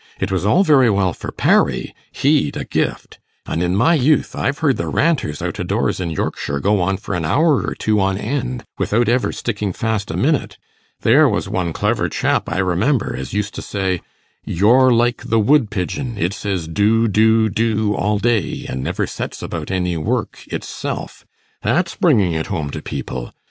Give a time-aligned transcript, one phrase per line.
[0.19, 4.57] It was all very well for Parry he'd a gift; and in my youth I've
[4.57, 7.99] heard the Ranters out o' doors in Yorkshire go on for an hour or two
[7.99, 10.57] on end, without ever sticking fast a minute.
[11.01, 14.01] There was one clever chap, I remember, as used to say,
[14.43, 19.69] "You're like the woodpigeon; it says do, do, do all day, and never sets about
[19.69, 21.27] any work itself."
[21.61, 23.35] That's bringing it home to people.